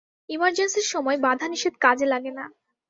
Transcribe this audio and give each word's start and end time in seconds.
ইমার্জেন্সির 0.29 0.87
সময় 0.93 1.17
বাধা-নিষেধ 1.17 1.73
কাজে 1.81 2.05
লাগে 2.05 2.31
না। 2.31 2.45